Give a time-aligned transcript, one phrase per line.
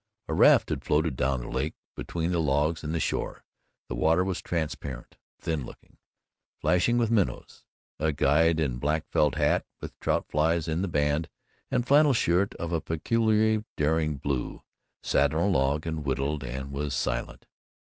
[0.27, 3.43] A raft had floated down the lake; between the logs and the shore,
[3.87, 5.97] the water was transparent, thin looking,
[6.59, 7.65] flashing with minnows.
[7.99, 11.29] A guide in black felt hat with trout flies in the band,
[11.69, 14.63] and flannel shirt of a peculiarly daring blue,
[15.03, 17.45] sat on a log and whittled and was silent.